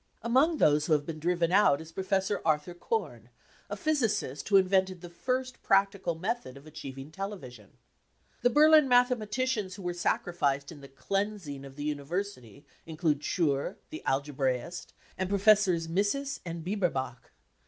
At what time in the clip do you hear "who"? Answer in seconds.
0.87-0.93, 4.49-4.57, 9.75-9.83